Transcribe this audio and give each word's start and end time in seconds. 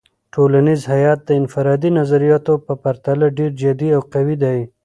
ټولنیز 0.33 0.81
هیت 0.93 1.19
د 1.25 1.29
انفرادي 1.41 1.89
نظریاتو 1.99 2.53
په 2.65 2.73
پرتله 2.83 3.25
ډیر 3.37 3.51
جدي 3.61 3.89
او 3.97 4.01
قوي 4.13 4.35
دی. 4.43 4.59